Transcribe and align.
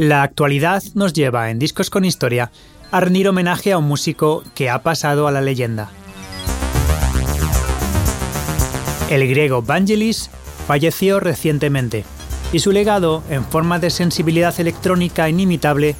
La 0.00 0.22
actualidad 0.22 0.82
nos 0.94 1.12
lleva 1.12 1.50
en 1.50 1.58
Discos 1.58 1.90
con 1.90 2.06
Historia 2.06 2.50
a 2.90 3.00
rendir 3.00 3.28
homenaje 3.28 3.70
a 3.70 3.76
un 3.76 3.84
músico 3.84 4.42
que 4.54 4.70
ha 4.70 4.82
pasado 4.82 5.28
a 5.28 5.30
la 5.30 5.42
leyenda. 5.42 5.90
El 9.10 9.28
griego 9.28 9.60
Vangelis 9.60 10.30
falleció 10.66 11.20
recientemente 11.20 12.06
y 12.50 12.60
su 12.60 12.72
legado, 12.72 13.22
en 13.28 13.44
forma 13.44 13.78
de 13.78 13.90
sensibilidad 13.90 14.58
electrónica 14.58 15.28
inimitable, 15.28 15.96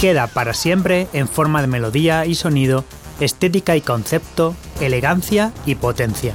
queda 0.00 0.26
para 0.26 0.54
siempre 0.54 1.06
en 1.12 1.28
forma 1.28 1.60
de 1.60 1.66
melodía 1.66 2.24
y 2.24 2.36
sonido, 2.36 2.86
estética 3.20 3.76
y 3.76 3.82
concepto, 3.82 4.56
elegancia 4.80 5.52
y 5.66 5.74
potencia. 5.74 6.32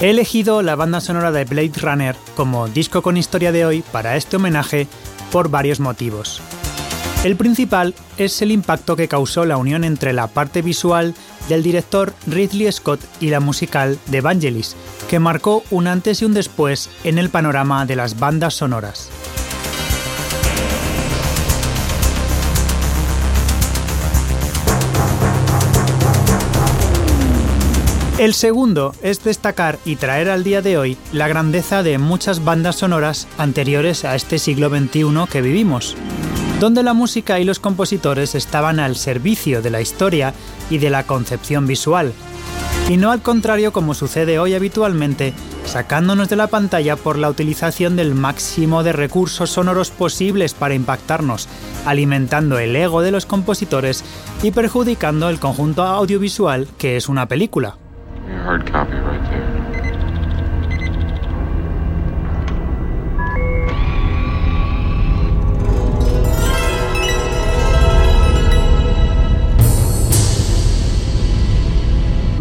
He 0.00 0.08
elegido 0.08 0.62
la 0.62 0.76
banda 0.76 1.02
sonora 1.02 1.30
de 1.30 1.44
Blade 1.44 1.72
Runner 1.78 2.16
como 2.34 2.68
disco 2.68 3.02
con 3.02 3.18
historia 3.18 3.52
de 3.52 3.66
hoy 3.66 3.84
para 3.92 4.16
este 4.16 4.36
homenaje 4.36 4.88
por 5.30 5.50
varios 5.50 5.78
motivos. 5.78 6.40
El 7.22 7.36
principal 7.36 7.94
es 8.16 8.40
el 8.40 8.50
impacto 8.50 8.96
que 8.96 9.08
causó 9.08 9.44
la 9.44 9.58
unión 9.58 9.84
entre 9.84 10.14
la 10.14 10.26
parte 10.28 10.62
visual 10.62 11.14
del 11.50 11.62
director 11.62 12.14
Ridley 12.26 12.72
Scott 12.72 13.00
y 13.20 13.28
la 13.28 13.40
musical 13.40 13.98
de 14.06 14.22
Vangelis, 14.22 14.74
que 15.10 15.18
marcó 15.18 15.64
un 15.70 15.86
antes 15.86 16.22
y 16.22 16.24
un 16.24 16.32
después 16.32 16.88
en 17.04 17.18
el 17.18 17.28
panorama 17.28 17.84
de 17.84 17.96
las 17.96 18.18
bandas 18.18 18.54
sonoras. 18.54 19.10
El 28.20 28.34
segundo 28.34 28.94
es 29.02 29.24
destacar 29.24 29.78
y 29.86 29.96
traer 29.96 30.28
al 30.28 30.44
día 30.44 30.60
de 30.60 30.76
hoy 30.76 30.98
la 31.10 31.26
grandeza 31.26 31.82
de 31.82 31.96
muchas 31.96 32.44
bandas 32.44 32.76
sonoras 32.76 33.26
anteriores 33.38 34.04
a 34.04 34.14
este 34.14 34.38
siglo 34.38 34.68
XXI 34.68 35.24
que 35.32 35.40
vivimos, 35.40 35.96
donde 36.60 36.82
la 36.82 36.92
música 36.92 37.40
y 37.40 37.44
los 37.44 37.60
compositores 37.60 38.34
estaban 38.34 38.78
al 38.78 38.96
servicio 38.96 39.62
de 39.62 39.70
la 39.70 39.80
historia 39.80 40.34
y 40.68 40.76
de 40.76 40.90
la 40.90 41.06
concepción 41.06 41.66
visual, 41.66 42.12
y 42.90 42.98
no 42.98 43.10
al 43.10 43.22
contrario 43.22 43.72
como 43.72 43.94
sucede 43.94 44.38
hoy 44.38 44.52
habitualmente, 44.52 45.32
sacándonos 45.64 46.28
de 46.28 46.36
la 46.36 46.48
pantalla 46.48 46.96
por 46.96 47.16
la 47.16 47.30
utilización 47.30 47.96
del 47.96 48.14
máximo 48.14 48.82
de 48.82 48.92
recursos 48.92 49.48
sonoros 49.48 49.90
posibles 49.90 50.52
para 50.52 50.74
impactarnos, 50.74 51.48
alimentando 51.86 52.58
el 52.58 52.76
ego 52.76 53.00
de 53.00 53.12
los 53.12 53.24
compositores 53.24 54.04
y 54.42 54.50
perjudicando 54.50 55.30
el 55.30 55.40
conjunto 55.40 55.84
audiovisual 55.84 56.68
que 56.76 56.98
es 56.98 57.08
una 57.08 57.24
película. 57.24 57.79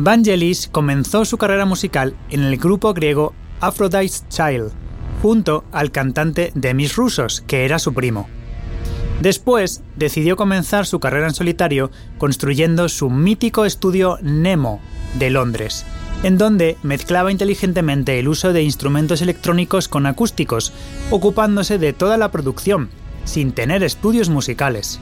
Vangelis 0.01 0.69
comenzó 0.71 1.25
su 1.25 1.37
carrera 1.37 1.65
musical 1.65 2.15
en 2.29 2.43
el 2.43 2.57
grupo 2.57 2.93
griego 2.93 3.33
Aphrodite's 3.59 4.25
Child, 4.29 4.71
junto 5.21 5.65
al 5.71 5.91
cantante 5.91 6.51
Demis 6.55 6.95
Roussos, 6.95 7.41
que 7.41 7.65
era 7.65 7.79
su 7.79 7.93
primo. 7.93 8.38
Después 9.21 9.81
decidió 9.97 10.37
comenzar 10.37 10.85
su 10.85 11.01
carrera 11.01 11.27
en 11.27 11.33
solitario 11.33 11.91
construyendo 12.17 12.87
su 12.87 13.09
mítico 13.09 13.65
estudio 13.65 14.17
Nemo 14.21 14.79
de 15.15 15.29
Londres, 15.29 15.85
en 16.23 16.37
donde 16.37 16.77
mezclaba 16.83 17.31
inteligentemente 17.31 18.17
el 18.17 18.29
uso 18.29 18.53
de 18.53 18.63
instrumentos 18.63 19.21
electrónicos 19.21 19.89
con 19.89 20.05
acústicos, 20.05 20.71
ocupándose 21.11 21.77
de 21.77 21.91
toda 21.91 22.17
la 22.17 22.31
producción, 22.31 22.89
sin 23.25 23.51
tener 23.51 23.83
estudios 23.83 24.29
musicales. 24.29 25.01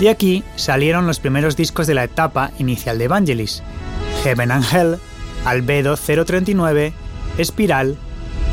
De 0.00 0.10
aquí 0.10 0.42
salieron 0.56 1.06
los 1.06 1.20
primeros 1.20 1.54
discos 1.54 1.86
de 1.86 1.94
la 1.94 2.02
etapa 2.02 2.50
inicial 2.58 2.98
de 2.98 3.04
Evangelis, 3.04 3.62
Heaven 4.24 4.50
and 4.50 4.64
Hell, 4.72 4.98
Albedo 5.44 5.96
039, 5.96 6.92
Espiral, 7.38 7.96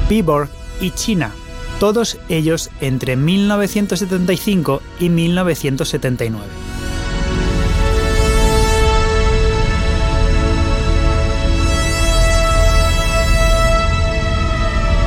Viborg 0.09 0.49
y 0.81 0.91
China, 0.91 1.31
todos 1.79 2.17
ellos 2.29 2.69
entre 2.81 3.15
1975 3.15 4.81
y 4.99 5.09
1979. 5.09 6.45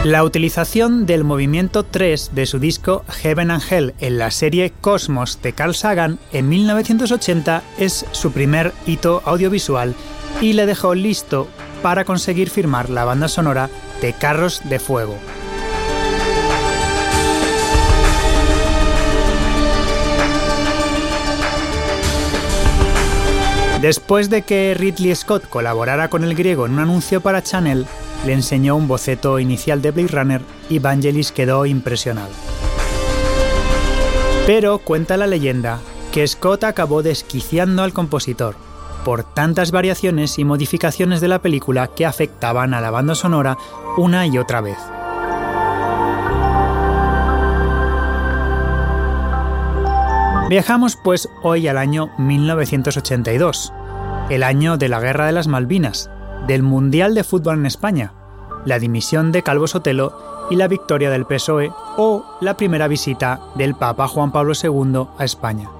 La 0.04 0.24
utilización 0.24 1.06
del 1.06 1.22
movimiento 1.22 1.84
3 1.84 2.32
de 2.34 2.46
su 2.46 2.58
disco 2.58 3.04
Heaven 3.08 3.52
and 3.52 3.62
Hell 3.70 3.94
en 4.00 4.18
la 4.18 4.32
serie 4.32 4.72
Cosmos 4.80 5.40
de 5.42 5.52
Carl 5.52 5.76
Sagan 5.76 6.18
en 6.32 6.48
1980 6.48 7.62
es 7.78 8.04
su 8.10 8.32
primer 8.32 8.72
hito 8.84 9.22
audiovisual 9.24 9.94
y 10.40 10.54
le 10.54 10.66
dejó 10.66 10.96
listo 10.96 11.46
para 11.82 12.04
conseguir 12.04 12.48
firmar 12.48 12.88
la 12.88 13.04
banda 13.04 13.28
sonora 13.28 13.68
de 14.00 14.12
Carros 14.12 14.62
de 14.64 14.78
Fuego. 14.78 15.18
Después 23.80 24.30
de 24.30 24.42
que 24.42 24.74
Ridley 24.78 25.12
Scott 25.16 25.48
colaborara 25.48 26.08
con 26.08 26.22
el 26.22 26.36
griego 26.36 26.66
en 26.66 26.74
un 26.74 26.78
anuncio 26.78 27.20
para 27.20 27.42
Chanel, 27.42 27.84
le 28.24 28.32
enseñó 28.32 28.76
un 28.76 28.86
boceto 28.86 29.40
inicial 29.40 29.82
de 29.82 29.90
Blade 29.90 30.08
Runner 30.08 30.40
y 30.70 30.78
Vangelis 30.78 31.32
quedó 31.32 31.66
impresionado. 31.66 32.30
Pero 34.46 34.78
cuenta 34.78 35.16
la 35.16 35.26
leyenda 35.26 35.80
que 36.12 36.26
Scott 36.28 36.62
acabó 36.62 37.02
desquiciando 37.02 37.82
al 37.82 37.92
compositor 37.92 38.54
por 39.04 39.24
tantas 39.24 39.70
variaciones 39.70 40.38
y 40.38 40.44
modificaciones 40.44 41.20
de 41.20 41.28
la 41.28 41.40
película 41.40 41.88
que 41.88 42.06
afectaban 42.06 42.74
a 42.74 42.80
la 42.80 42.90
banda 42.90 43.14
sonora 43.14 43.58
una 43.96 44.26
y 44.26 44.38
otra 44.38 44.60
vez. 44.60 44.78
Viajamos 50.48 50.98
pues 51.02 51.28
hoy 51.42 51.66
al 51.66 51.78
año 51.78 52.10
1982, 52.18 53.72
el 54.28 54.42
año 54.42 54.76
de 54.76 54.88
la 54.88 55.00
Guerra 55.00 55.24
de 55.26 55.32
las 55.32 55.48
Malvinas, 55.48 56.10
del 56.46 56.62
Mundial 56.62 57.14
de 57.14 57.24
Fútbol 57.24 57.58
en 57.58 57.66
España, 57.66 58.12
la 58.66 58.78
dimisión 58.78 59.32
de 59.32 59.42
Calvo 59.42 59.66
Sotelo 59.66 60.46
y 60.50 60.56
la 60.56 60.68
victoria 60.68 61.10
del 61.10 61.24
PSOE 61.24 61.72
o 61.96 62.24
la 62.40 62.56
primera 62.56 62.86
visita 62.86 63.40
del 63.54 63.74
Papa 63.74 64.08
Juan 64.08 64.30
Pablo 64.30 64.52
II 64.60 65.06
a 65.16 65.24
España. 65.24 65.70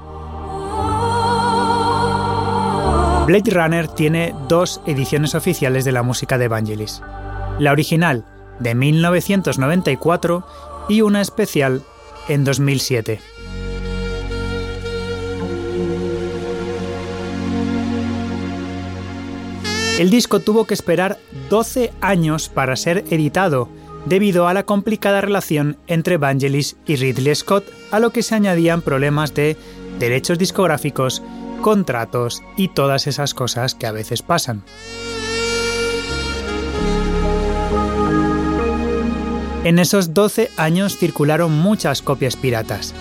Blade 3.27 3.53
Runner 3.53 3.87
tiene 3.87 4.35
dos 4.49 4.81
ediciones 4.85 5.37
oficiales 5.37 5.85
de 5.85 5.93
la 5.93 6.03
música 6.03 6.39
de 6.39 6.49
Vangelis. 6.49 7.01
La 7.61 7.71
original, 7.71 8.25
de 8.59 8.75
1994, 8.75 10.45
y 10.89 11.03
una 11.03 11.21
especial 11.21 11.83
en 12.29 12.43
2007. 12.43 13.21
El 20.01 20.11
disco 20.11 20.41
tuvo 20.41 20.65
que 20.65 20.75
esperar 20.75 21.19
12 21.49 21.93
años 22.01 22.49
para 22.49 22.75
ser 22.75 23.05
editado, 23.11 23.69
debido 24.05 24.49
a 24.49 24.55
la 24.55 24.65
complicada 24.65 25.21
relación 25.21 25.77
entre 25.87 26.17
Vangelis 26.17 26.77
y 26.87 26.97
Ridley 26.97 27.37
Scott, 27.37 27.67
a 27.93 28.01
lo 28.01 28.11
que 28.11 28.25
se 28.25 28.35
añadían 28.35 28.83
problemas 28.83 29.33
de 29.33 29.57
derechos 30.01 30.39
discográficos, 30.39 31.23
contratos 31.63 32.43
y 32.57 32.69
todas 32.69 33.07
esas 33.07 33.33
cosas 33.33 33.75
que 33.75 33.87
a 33.87 33.93
veces 33.93 34.21
pasan. 34.21 34.63
En 39.65 39.79
esos 39.79 40.13
12 40.13 40.51
años 40.57 40.99
circularon 40.99 41.53
muchas 41.53 42.03
copias 42.03 42.35
piratas, 42.35 42.95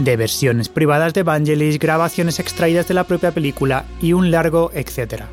de 0.00 0.16
versiones 0.16 0.68
privadas 0.68 1.14
de 1.14 1.22
Vangelis, 1.22 1.78
grabaciones 1.78 2.40
extraídas 2.40 2.88
de 2.88 2.94
la 2.94 3.04
propia 3.04 3.30
película 3.30 3.84
y 4.02 4.12
un 4.12 4.30
largo 4.30 4.72
etcétera. 4.74 5.28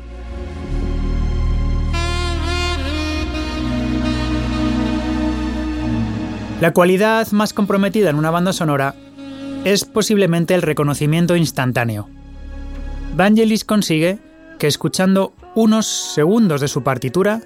La 6.60 6.72
cualidad 6.72 7.30
más 7.32 7.52
comprometida 7.52 8.08
en 8.08 8.16
una 8.16 8.30
banda 8.30 8.52
sonora 8.52 8.94
es 9.64 9.84
posiblemente 9.84 10.54
el 10.54 10.62
reconocimiento 10.62 11.36
instantáneo. 11.36 12.08
Vangelis 13.16 13.64
consigue 13.64 14.18
que 14.58 14.66
escuchando 14.66 15.32
unos 15.54 15.86
segundos 15.86 16.60
de 16.60 16.68
su 16.68 16.82
partitura, 16.82 17.40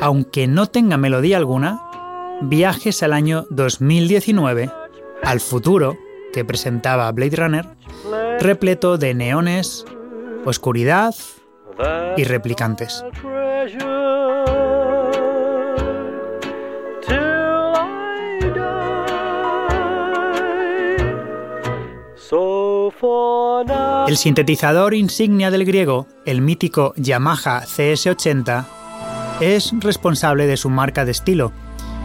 aunque 0.00 0.46
no 0.46 0.68
tenga 0.68 0.98
melodía 0.98 1.36
alguna, 1.36 1.80
viajes 2.42 3.02
al 3.02 3.12
año 3.12 3.44
2019, 3.50 4.70
al 5.24 5.40
futuro 5.40 5.98
que 6.32 6.44
presentaba 6.44 7.10
Blade 7.10 7.36
Runner, 7.36 7.66
repleto 8.38 8.98
de 8.98 9.14
neones, 9.14 9.84
oscuridad 10.44 11.12
y 12.16 12.22
replicantes. 12.22 13.04
El 23.02 24.16
sintetizador 24.16 24.92
insignia 24.92 25.50
del 25.50 25.64
griego, 25.64 26.06
el 26.26 26.42
mítico 26.42 26.92
Yamaha 26.96 27.62
CS80, 27.62 28.66
es 29.40 29.72
responsable 29.78 30.46
de 30.46 30.58
su 30.58 30.68
marca 30.68 31.06
de 31.06 31.12
estilo, 31.12 31.50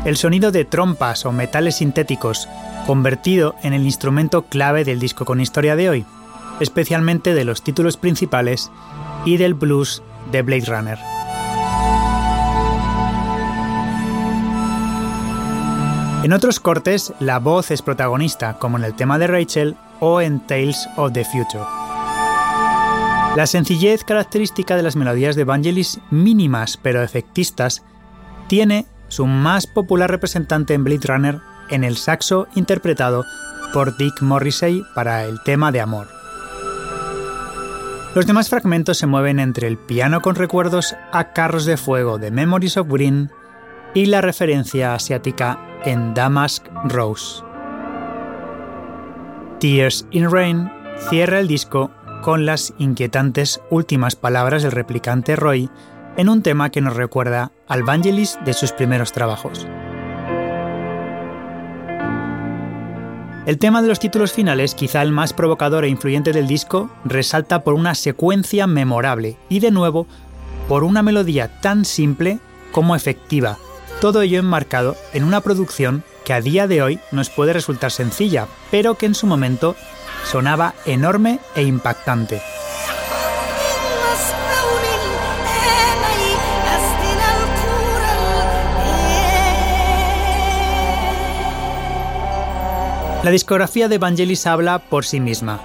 el 0.06 0.16
sonido 0.16 0.52
de 0.52 0.64
trompas 0.64 1.26
o 1.26 1.34
metales 1.34 1.78
sintéticos, 1.78 2.48
convertido 2.88 3.56
en 3.64 3.74
el 3.74 3.84
instrumento 3.84 4.44
clave 4.44 4.86
del 4.86 5.00
disco 5.00 5.26
con 5.26 5.42
historia 5.42 5.76
de 5.76 5.90
hoy, 5.90 6.06
especialmente 6.62 7.34
de 7.34 7.44
los 7.44 7.62
títulos 7.62 7.98
principales 7.98 8.72
y 9.26 9.36
del 9.36 9.54
blues 9.54 10.02
de 10.32 10.44
Blade 10.44 10.66
Runner. 10.66 11.00
En 16.24 16.34
otros 16.34 16.60
cortes, 16.60 17.14
la 17.20 17.40
voz 17.40 17.70
es 17.70 17.82
protagonista, 17.82 18.58
como 18.60 18.78
en 18.78 18.84
el 18.84 18.96
tema 18.96 19.20
de 19.20 19.28
Rachel 19.28 19.76
o 20.00 20.22
en 20.22 20.40
Tales 20.46 20.88
of 20.98 21.14
the 21.14 21.24
Future. 21.26 21.64
La 23.36 23.48
sencillez 23.48 24.04
característica 24.04 24.78
de 24.78 24.84
las 24.84 24.96
melodías 24.96 25.36
de 25.36 25.44
Vangelis, 25.44 26.00
mínimas 26.10 26.78
pero 26.78 27.04
efectistas, 27.04 27.84
tiene 28.48 28.86
su 29.08 29.26
más 29.26 29.68
popular 29.68 30.10
representante 30.10 30.74
en 30.74 30.84
Blade 30.84 31.08
Runner 31.08 31.40
en 31.70 31.84
el 31.84 31.98
saxo 31.98 32.48
interpretado 32.56 33.26
por 33.74 33.98
Dick 33.98 34.22
Morrissey 34.22 34.84
para 34.94 35.26
el 35.26 35.42
tema 35.44 35.72
de 35.72 35.82
amor. 35.82 36.08
Los 38.16 38.26
demás 38.26 38.48
fragmentos 38.48 38.98
se 38.98 39.08
mueven 39.08 39.42
entre 39.42 39.68
el 39.68 39.78
piano 39.78 40.22
con 40.22 40.36
recuerdos 40.36 40.96
a 41.12 41.34
carros 41.34 41.66
de 41.66 41.76
fuego 41.76 42.18
de 42.18 42.32
Memories 42.32 42.78
of 42.78 42.88
Green 42.88 43.30
y 43.94 44.06
la 44.06 44.22
referencia 44.22 44.94
asiática 44.94 45.60
en 45.84 46.14
Damask 46.14 46.66
Rose. 46.86 47.44
Tears 49.66 50.06
in 50.12 50.30
Rain 50.30 50.72
cierra 51.10 51.40
el 51.40 51.48
disco 51.48 51.90
con 52.22 52.46
las 52.46 52.76
inquietantes 52.78 53.62
últimas 53.72 54.16
palabras 54.16 54.62
del 54.62 54.72
replicante 54.72 55.36
Roy 55.36 55.72
en 56.18 56.30
un 56.30 56.44
tema 56.44 56.70
que 56.70 56.82
nos 56.82 56.96
recuerda 56.96 57.52
al 57.68 57.82
Vangelis 57.82 58.38
de 58.46 58.54
sus 58.54 58.74
primeros 58.74 59.12
trabajos. 59.12 59.66
El 63.48 63.58
tema 63.58 63.82
de 63.82 63.88
los 63.88 64.00
títulos 64.00 64.34
finales, 64.34 64.76
quizá 64.76 65.02
el 65.02 65.12
más 65.12 65.34
provocador 65.34 65.84
e 65.84 65.90
influyente 65.90 66.32
del 66.32 66.46
disco, 66.46 66.92
resalta 67.04 67.64
por 67.64 67.74
una 67.74 67.96
secuencia 67.96 68.68
memorable 68.68 69.36
y 69.50 69.62
de 69.62 69.72
nuevo 69.72 70.06
por 70.70 70.84
una 70.84 71.02
melodía 71.02 71.60
tan 71.62 71.86
simple 71.86 72.38
como 72.72 72.96
efectiva, 72.96 73.58
todo 74.02 74.22
ello 74.22 74.40
enmarcado 74.40 74.96
en 75.14 75.24
una 75.24 75.42
producción 75.42 76.04
que 76.24 76.34
a 76.34 76.42
día 76.42 76.68
de 76.68 76.82
hoy 76.82 77.00
nos 77.12 77.30
puede 77.30 77.54
resultar 77.54 77.92
sencilla, 77.92 78.48
pero 78.72 78.96
que 78.96 79.06
en 79.06 79.16
su 79.16 79.28
momento 79.28 79.76
sonaba 80.24 80.74
enorme 80.86 81.40
e 81.56 81.64
impactante. 81.64 82.42
La 93.26 93.32
discografía 93.32 93.88
de 93.88 93.98
Vangelis 93.98 94.46
habla 94.46 94.78
por 94.78 95.04
sí 95.04 95.20
misma. 95.20 95.60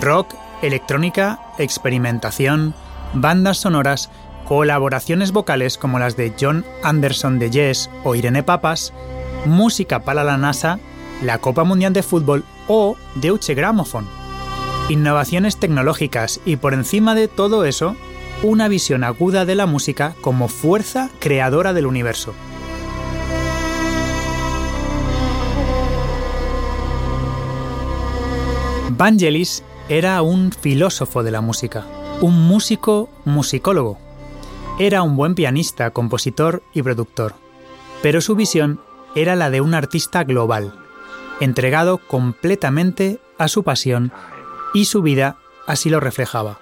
Rock, 0.00 0.34
electrónica, 0.62 1.40
experimentación, 1.58 2.74
bandas 3.12 3.58
sonoras, 3.58 4.08
colaboraciones 4.54 5.32
vocales 5.32 5.78
como 5.78 5.98
las 5.98 6.14
de 6.14 6.30
John 6.38 6.62
Anderson 6.82 7.38
de 7.38 7.50
Yes 7.50 7.88
o 8.04 8.14
Irene 8.14 8.42
Papas, 8.42 8.92
música 9.46 10.00
para 10.00 10.24
la 10.24 10.36
NASA, 10.36 10.78
la 11.22 11.38
Copa 11.38 11.64
Mundial 11.64 11.94
de 11.94 12.02
Fútbol 12.02 12.44
o 12.68 12.98
Deutsche 13.14 13.54
Grammophon. 13.54 14.06
Innovaciones 14.90 15.56
tecnológicas 15.56 16.38
y 16.44 16.56
por 16.56 16.74
encima 16.74 17.14
de 17.14 17.28
todo 17.28 17.64
eso, 17.64 17.96
una 18.42 18.68
visión 18.68 19.04
aguda 19.04 19.46
de 19.46 19.54
la 19.54 19.64
música 19.64 20.12
como 20.20 20.48
fuerza 20.48 21.08
creadora 21.18 21.72
del 21.72 21.86
universo. 21.86 22.34
Vangelis 28.90 29.64
era 29.88 30.20
un 30.20 30.52
filósofo 30.52 31.22
de 31.22 31.30
la 31.30 31.40
música, 31.40 31.86
un 32.20 32.46
músico 32.46 33.08
musicólogo. 33.24 34.11
Era 34.78 35.02
un 35.02 35.16
buen 35.16 35.34
pianista, 35.34 35.90
compositor 35.90 36.62
y 36.72 36.82
productor, 36.82 37.34
pero 38.02 38.20
su 38.20 38.34
visión 38.34 38.80
era 39.14 39.36
la 39.36 39.50
de 39.50 39.60
un 39.60 39.74
artista 39.74 40.24
global, 40.24 40.72
entregado 41.40 41.98
completamente 41.98 43.20
a 43.36 43.48
su 43.48 43.64
pasión 43.64 44.12
y 44.72 44.86
su 44.86 45.02
vida 45.02 45.36
así 45.66 45.90
lo 45.90 46.00
reflejaba. 46.00 46.58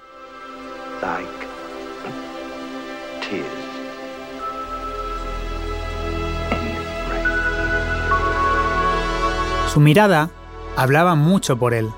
Su 9.73 9.79
mirada 9.79 10.31
hablaba 10.77 11.15
mucho 11.15 11.57
por 11.57 11.75
él 11.75 11.89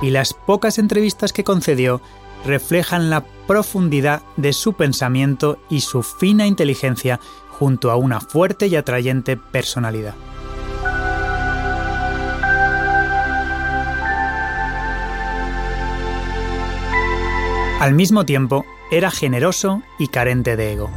y 0.00 0.10
las 0.10 0.32
pocas 0.32 0.78
entrevistas 0.78 1.32
que 1.32 1.42
concedió 1.42 2.00
reflejan 2.46 3.10
la 3.10 3.24
profundidad 3.46 4.22
de 4.36 4.52
su 4.52 4.72
pensamiento 4.72 5.58
y 5.68 5.80
su 5.80 6.02
fina 6.02 6.46
inteligencia 6.46 7.20
junto 7.50 7.90
a 7.90 7.96
una 7.96 8.20
fuerte 8.20 8.66
y 8.66 8.76
atrayente 8.76 9.36
personalidad. 9.36 10.14
Al 17.80 17.94
mismo 17.94 18.24
tiempo, 18.24 18.64
era 18.90 19.10
generoso 19.10 19.82
y 19.98 20.08
carente 20.08 20.56
de 20.56 20.72
ego. 20.72 20.90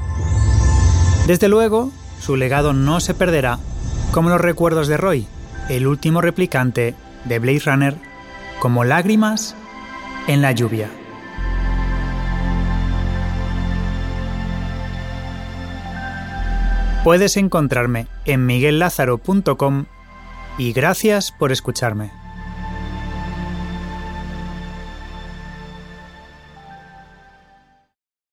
Desde 1.28 1.50
luego, 1.50 1.92
su 2.20 2.36
legado 2.36 2.74
no 2.74 3.00
se 3.00 3.14
perderá, 3.14 3.60
como 4.12 4.30
los 4.30 4.40
recuerdos 4.40 4.88
de 4.88 4.98
Roy, 4.98 5.28
el 5.70 5.88
último 5.88 6.22
replicante 6.22 6.96
de 7.26 7.40
Blade 7.40 7.62
Runner 7.66 7.96
como 8.60 8.84
lágrimas 8.84 9.56
en 10.28 10.42
la 10.42 10.52
lluvia. 10.52 10.90
Puedes 17.04 17.38
encontrarme 17.38 18.08
en 18.26 18.46
miguellázaro.com 18.46 19.86
y 20.58 20.74
gracias 20.74 21.32
por 21.32 21.54
escucharme. 21.54 22.19